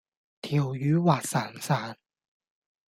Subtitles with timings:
[0.41, 1.93] 條魚滑潺潺